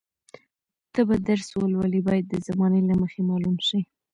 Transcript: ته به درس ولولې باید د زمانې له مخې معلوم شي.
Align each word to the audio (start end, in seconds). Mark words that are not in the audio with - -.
ته 0.93 1.01
به 1.07 1.15
درس 1.27 1.49
ولولې 1.61 1.99
باید 2.07 2.25
د 2.29 2.35
زمانې 2.47 2.81
له 2.89 2.93
مخې 3.01 3.21
معلوم 3.29 3.57
شي. 3.67 3.79